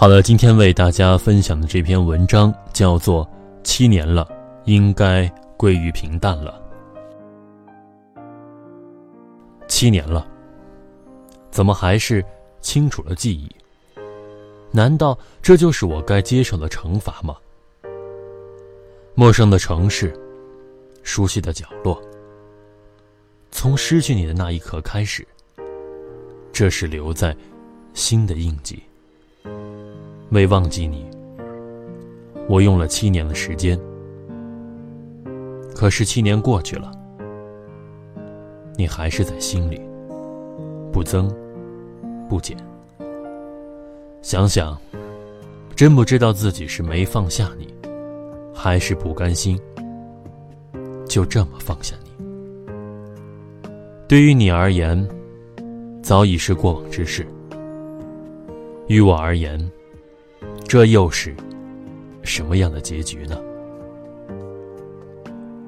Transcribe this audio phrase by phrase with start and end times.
[0.00, 3.22] 好了，今天为大家分享的这篇文章叫做
[3.62, 4.26] 《七年了，
[4.64, 6.58] 应该归于平淡了》。
[9.68, 10.26] 七年了，
[11.50, 12.24] 怎么还是
[12.62, 13.54] 清楚了记忆？
[14.70, 17.36] 难道这就是我该接受的惩罚吗？
[19.14, 20.18] 陌生的城市，
[21.02, 22.00] 熟悉的角落，
[23.50, 25.28] 从失去你的那一刻开始，
[26.54, 27.36] 这是留在
[27.92, 28.82] 心的印记。
[30.30, 31.04] 为忘记你，
[32.48, 33.78] 我用了七年的时间。
[35.74, 36.92] 可是七年过去了，
[38.76, 39.80] 你还是在心里，
[40.92, 41.28] 不增
[42.28, 42.56] 不减。
[44.22, 44.78] 想想，
[45.74, 47.74] 真不知道自己是没放下你，
[48.54, 49.58] 还是不甘心
[51.08, 52.10] 就这么放下你。
[54.06, 55.08] 对于你而言，
[56.02, 57.24] 早已是过往之事；
[58.86, 59.58] 于我而言，
[60.70, 61.34] 这又是
[62.22, 63.36] 什么样的结局呢？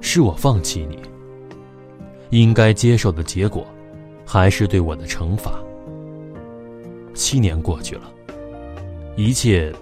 [0.00, 0.96] 是我放弃你，
[2.30, 3.66] 应该接受的结果，
[4.24, 5.60] 还是对我的惩罚？
[7.14, 8.12] 七年过去了，
[9.16, 9.74] 一切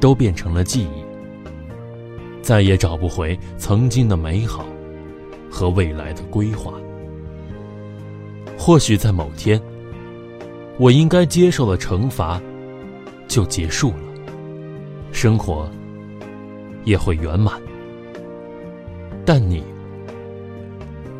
[0.00, 1.04] 都变成了记忆，
[2.40, 4.64] 再也找不回曾经的美好
[5.50, 6.72] 和未来的规划。
[8.56, 9.60] 或许在某天，
[10.78, 12.40] 我应该接受了惩罚，
[13.28, 14.05] 就结束了。
[15.16, 15.66] 生活
[16.84, 17.58] 也会圆满，
[19.24, 19.64] 但你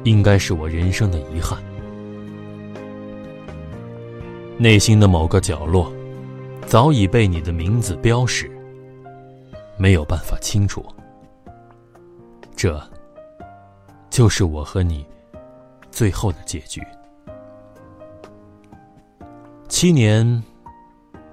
[0.04, 1.58] 应该是我人生的遗憾。
[4.58, 5.90] 内心的某个角落
[6.66, 8.50] 早已被你的名字标识，
[9.78, 10.84] 没有办法清除。
[12.54, 12.78] 这
[14.10, 15.06] 就是我和你
[15.90, 16.82] 最后的结局。
[19.68, 20.42] 七年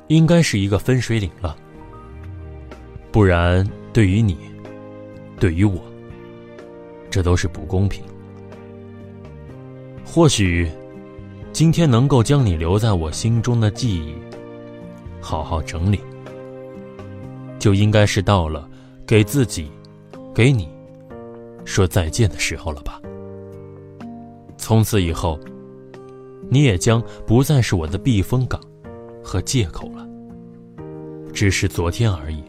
[0.07, 1.57] 应该是一个分水岭了。
[3.13, 3.63] 不然，
[3.94, 4.35] 对于你，
[5.40, 5.79] 对于我，
[7.12, 8.03] 这都是不公平。
[10.03, 10.68] 或许，
[11.51, 14.16] 今天能够将你留在我心中的记忆，
[15.22, 16.00] 好好整理，
[17.59, 18.68] 就应该是到了
[19.06, 19.72] 给自己、
[20.34, 20.68] 给你
[21.66, 23.00] 说再见的时候了吧。
[24.57, 25.40] 从此以后，
[26.50, 28.59] 你也将不再是我的避风港
[29.24, 30.03] 和借口了，
[31.31, 32.44] 只是昨天而已。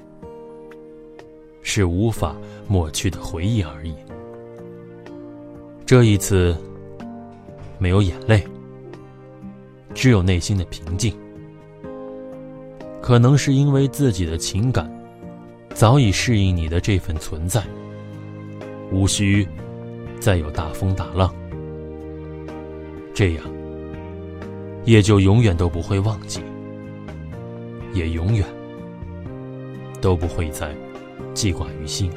[1.65, 2.37] 是无法
[2.69, 3.93] 抹去的回忆而已。
[5.85, 6.57] 这一次，
[7.79, 8.47] 没有眼泪，
[9.93, 11.13] 只有内心的平静。
[13.03, 14.91] 可能是因为自己的情感
[15.75, 17.63] 早已适应你的这份存在，
[18.93, 19.47] 无需
[20.21, 21.35] 再有大风大浪，
[23.13, 23.45] 这样
[24.85, 26.41] 也就永远都不会忘记，
[27.93, 28.47] 也永远
[30.01, 30.75] 都不会再。
[31.35, 32.11] 记挂于心。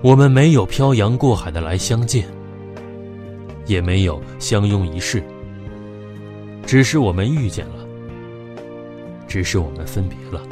[0.00, 2.26] 我们没有漂洋过海的来相见，
[3.66, 5.22] 也没有相拥一世，
[6.66, 7.86] 只是我们遇见了，
[9.26, 10.42] 只是我们分别了。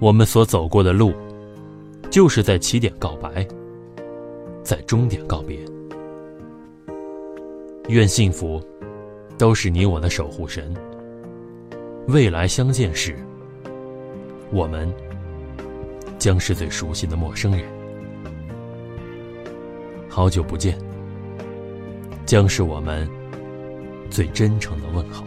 [0.00, 1.12] 我们所走过的路，
[2.10, 3.46] 就是在起点告白，
[4.64, 5.58] 在终点告别。
[7.88, 8.60] 愿幸福
[9.38, 10.74] 都是你我的守护神。
[12.08, 13.16] 未来相见时。
[14.52, 14.92] 我们
[16.18, 17.64] 将是最熟悉的陌生人，
[20.08, 20.76] 好久不见，
[22.26, 23.08] 将是我们
[24.10, 25.24] 最真诚的问候。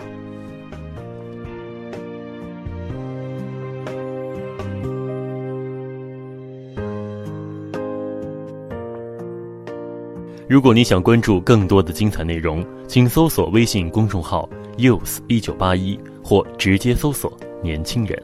[10.49, 14.47] 如果你想关注更多的精彩内容，请搜索微信公众号
[14.77, 17.31] “use 一九八一”或直接搜索
[17.63, 18.21] “年轻人”。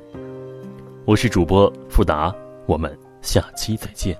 [1.10, 2.32] 我是主播富达，
[2.68, 4.16] 我们下期再见。